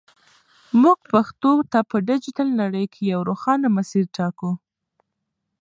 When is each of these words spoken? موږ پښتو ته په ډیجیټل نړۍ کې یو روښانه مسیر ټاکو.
موږ 0.81 0.97
پښتو 1.11 1.51
ته 1.71 1.79
په 1.89 1.95
ډیجیټل 2.07 2.47
نړۍ 2.61 2.85
کې 2.93 3.01
یو 3.13 3.19
روښانه 3.29 3.67
مسیر 3.77 4.05
ټاکو. 4.17 4.51